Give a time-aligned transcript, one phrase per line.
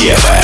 [0.00, 0.39] Сева.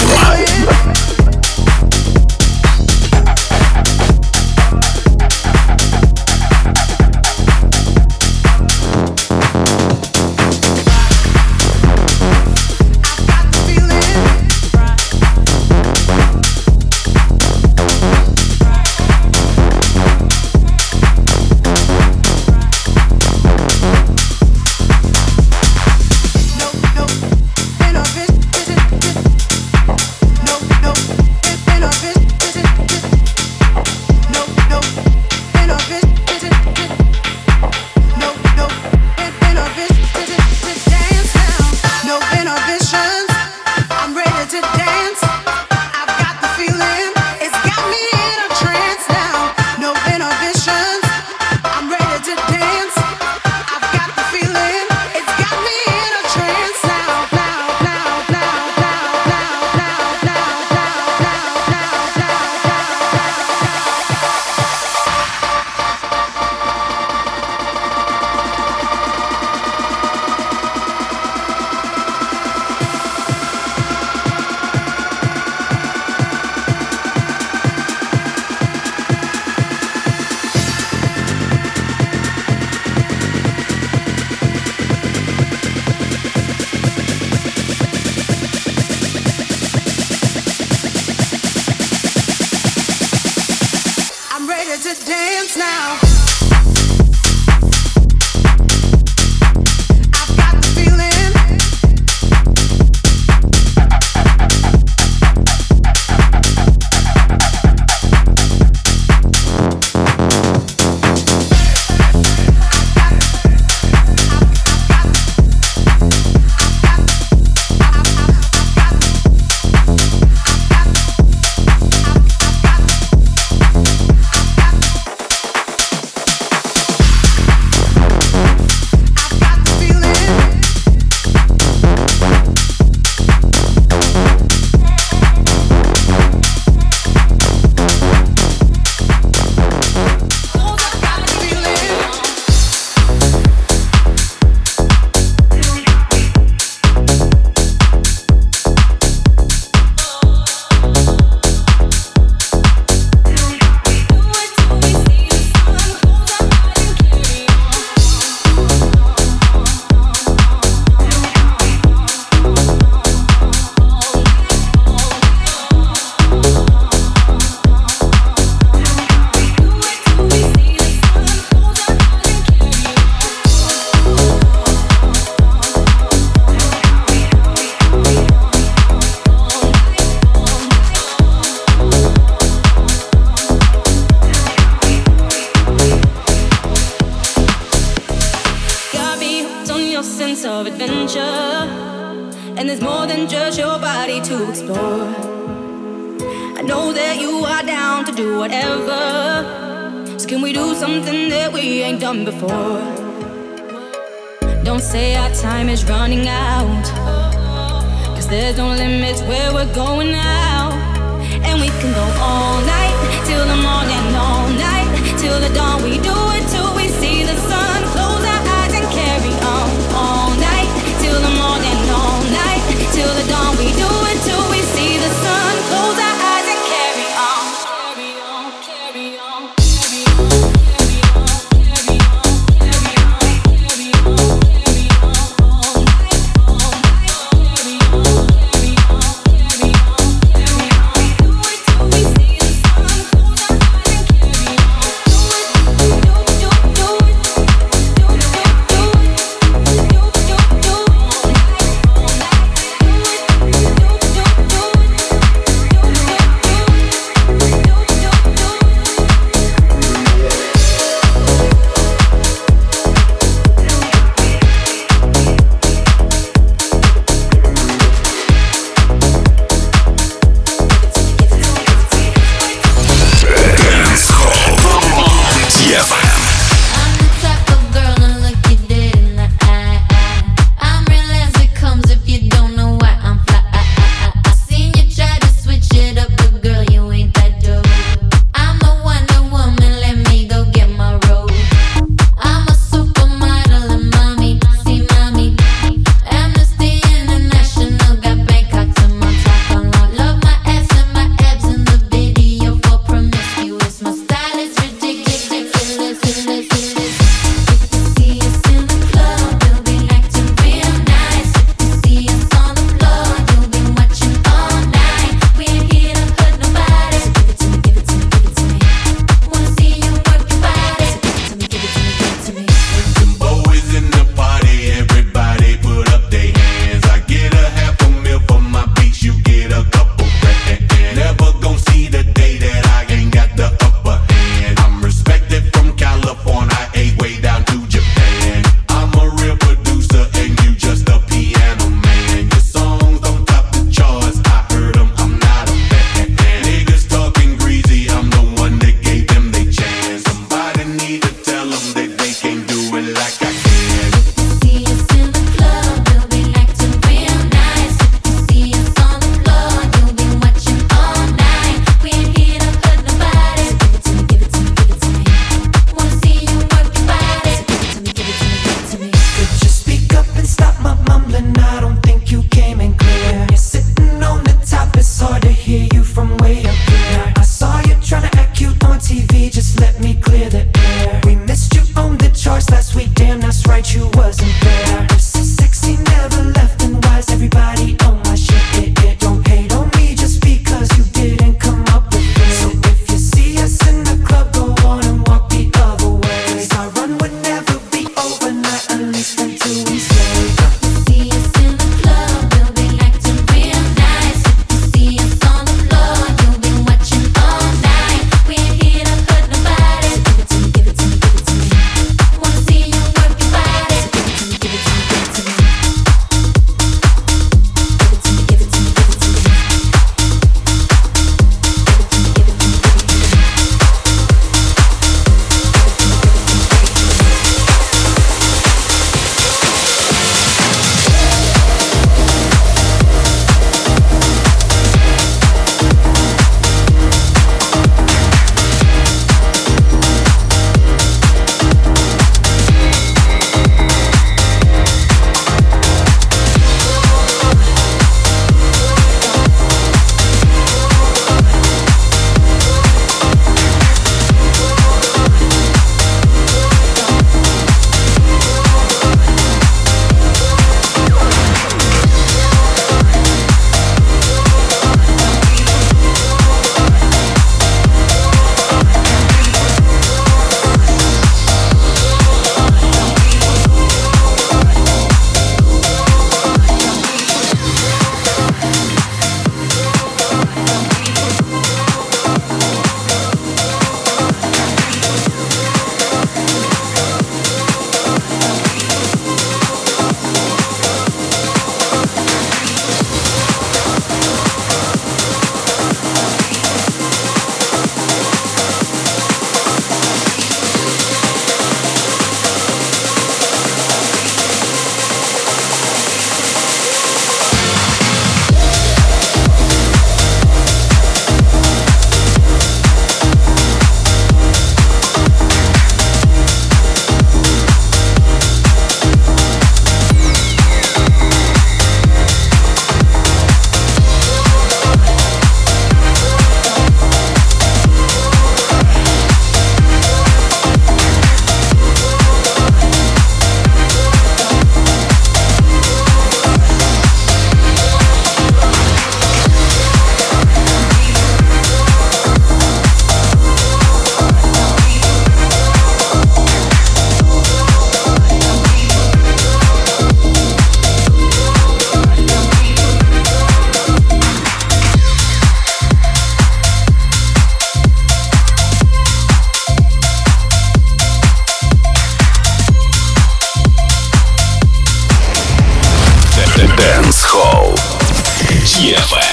[568.58, 569.05] Ева.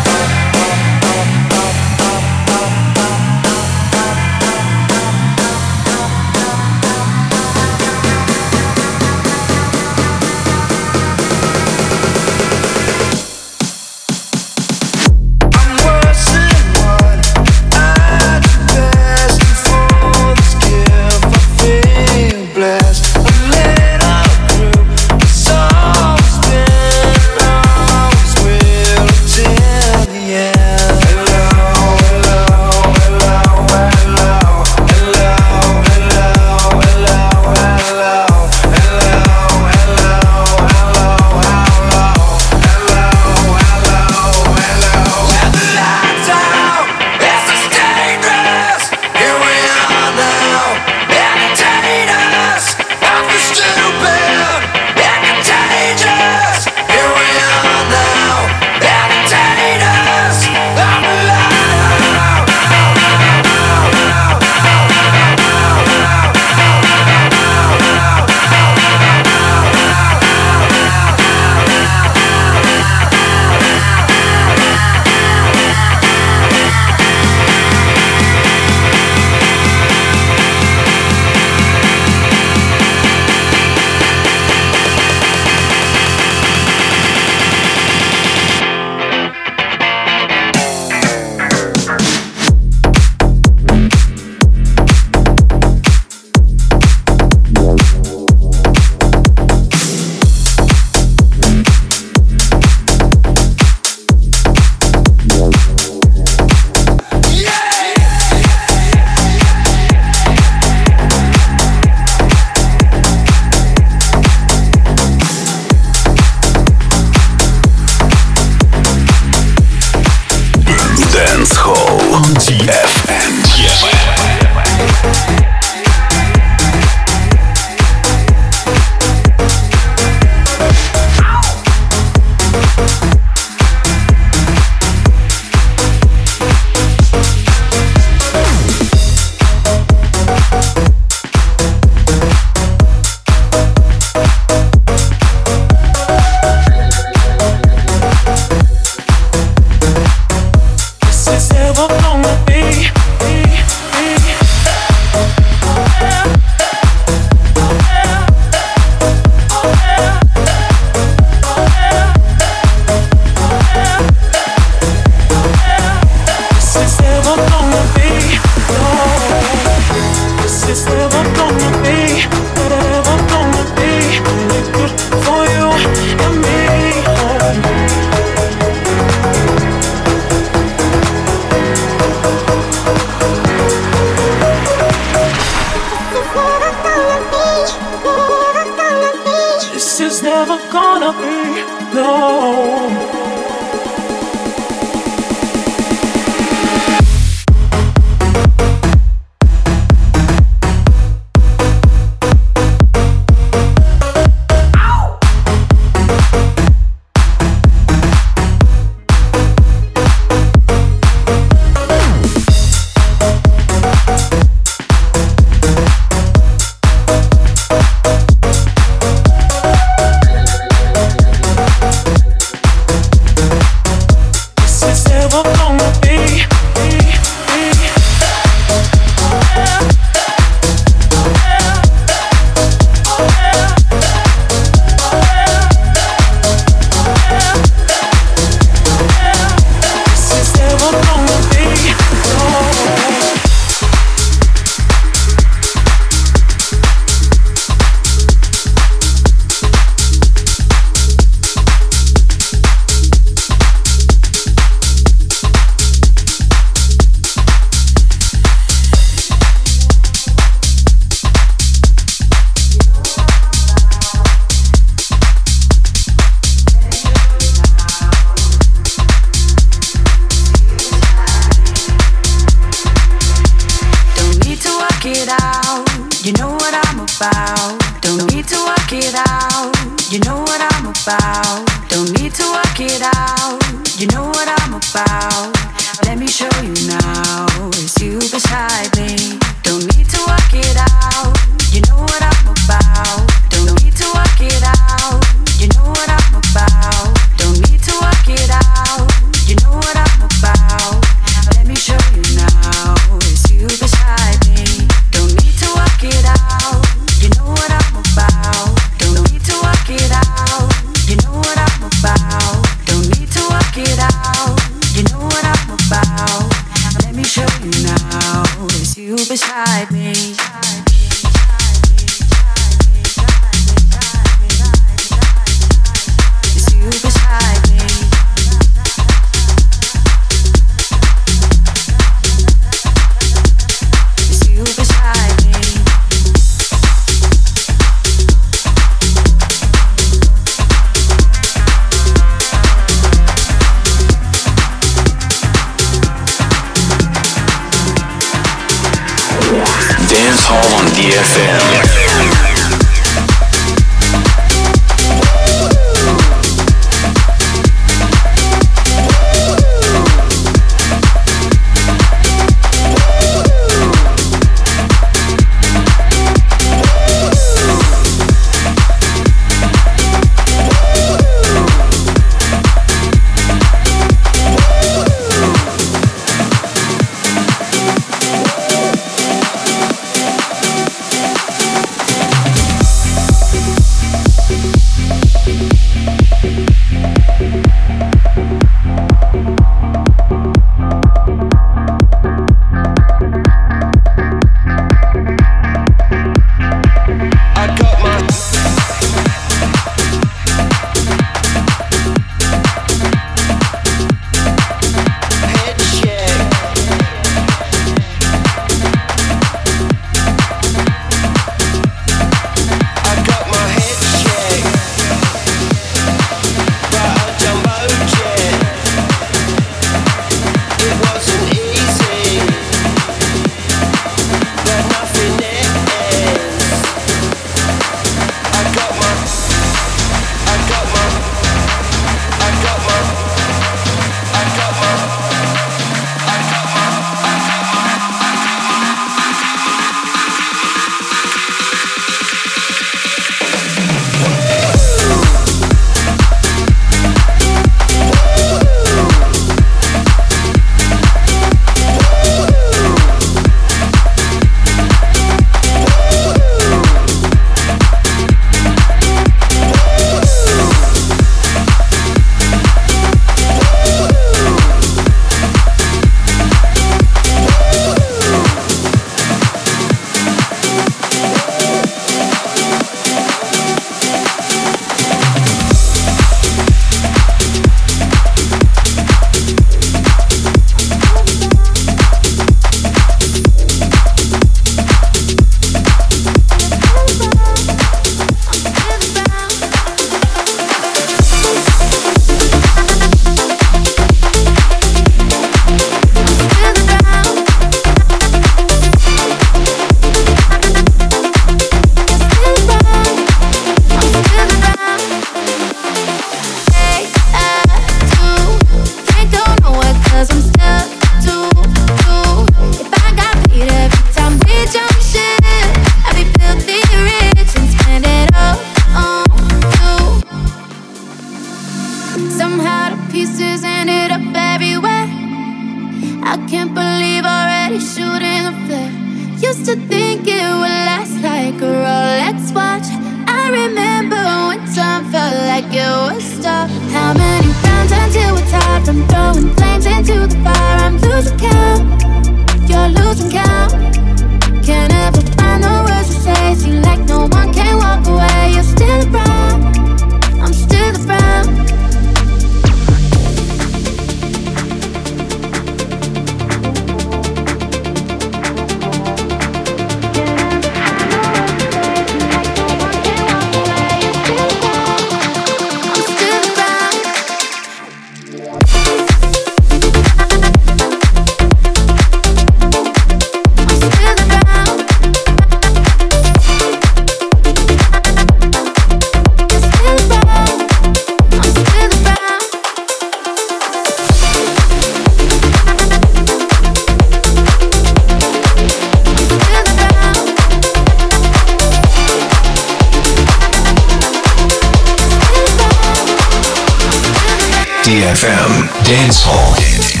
[599.55, 600.00] Bitch.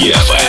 [0.00, 0.39] Евро.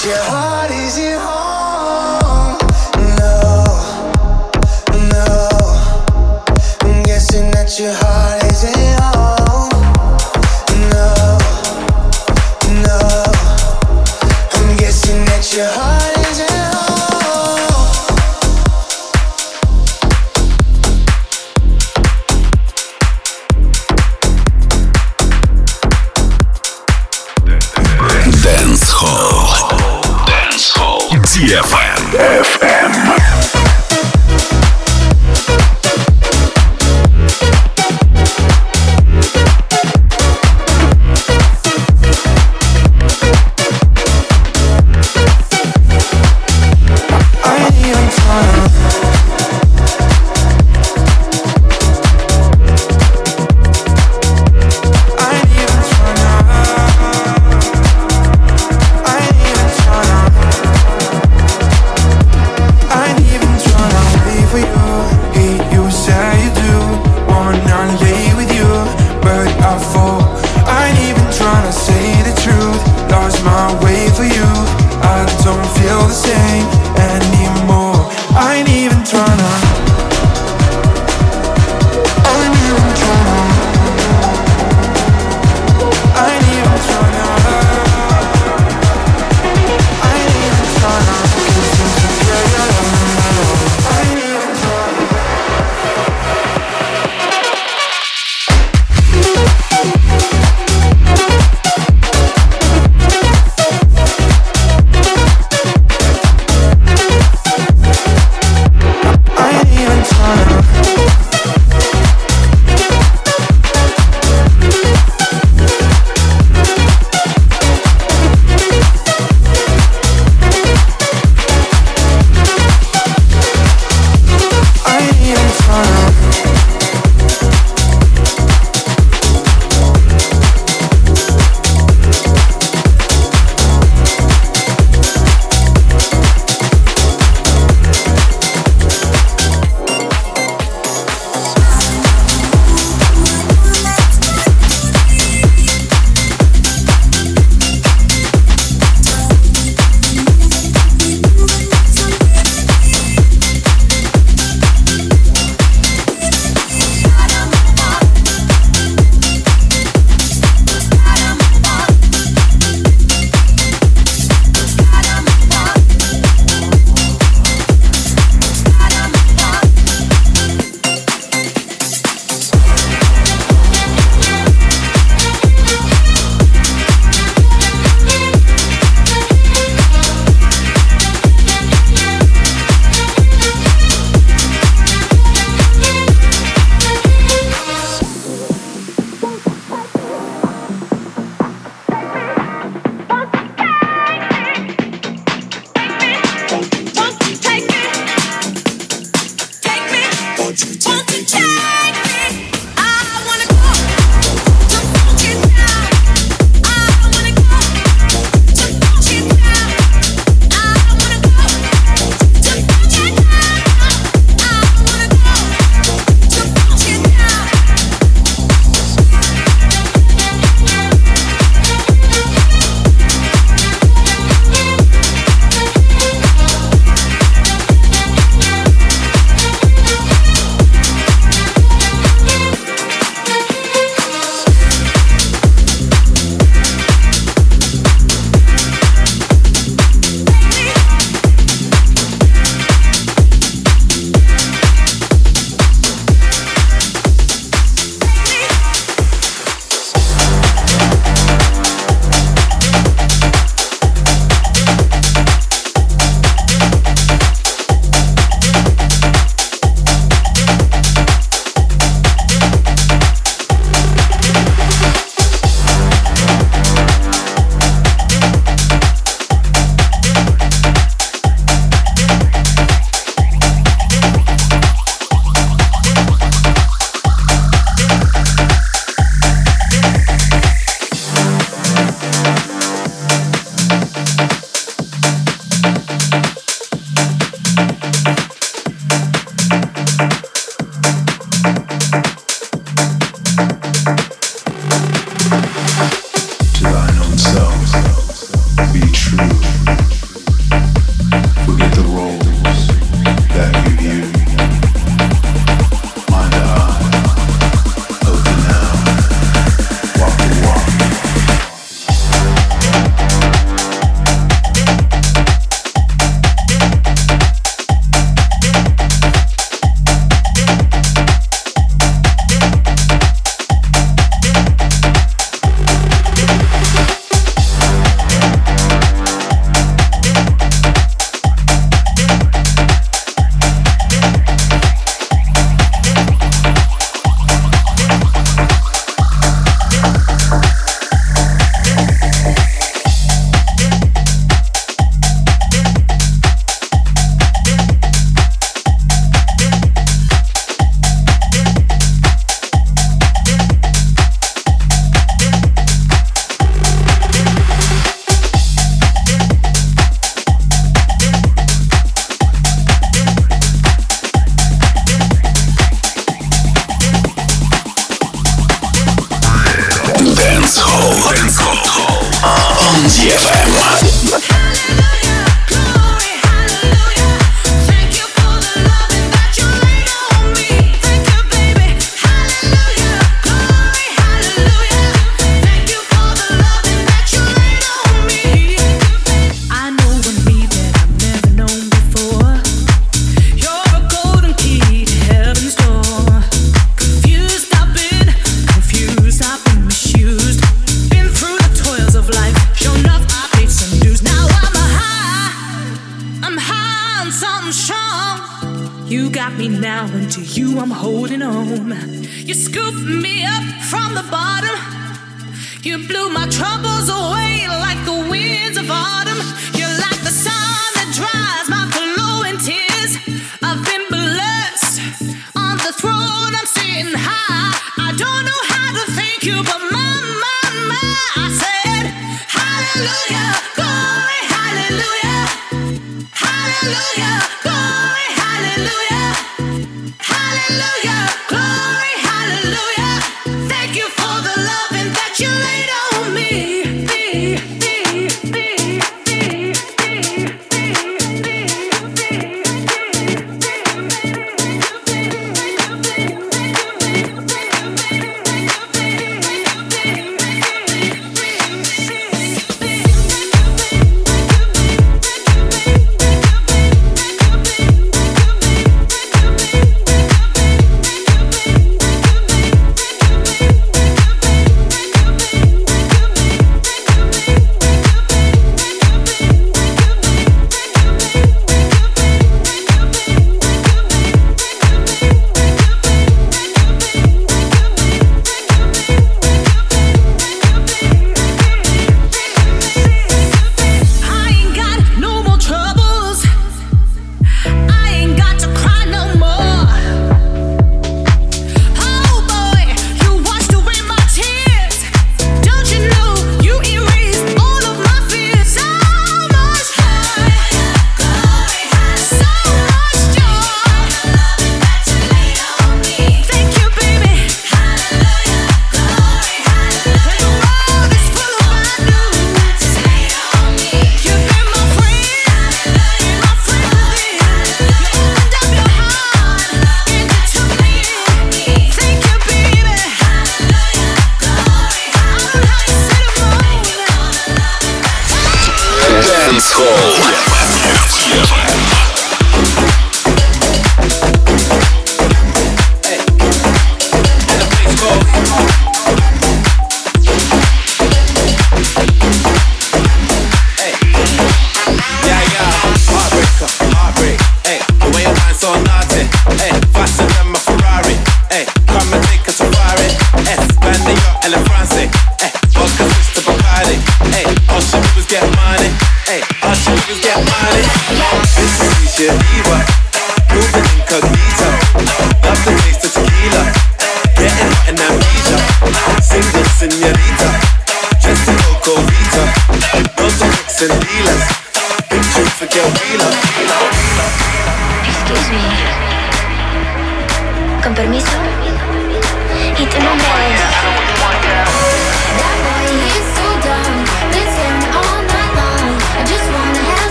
[0.00, 0.57] 结婚。